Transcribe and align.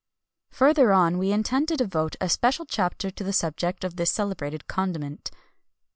Further 0.49 0.91
on, 0.93 1.19
we 1.19 1.31
intend 1.31 1.67
to 1.67 1.77
devote 1.77 2.15
a 2.19 2.27
special 2.27 2.65
chapter 2.65 3.11
to 3.11 3.23
the 3.23 3.31
subject 3.31 3.83
of 3.83 3.97
this 3.97 4.09
celebrated 4.09 4.65
condiment. 4.65 5.29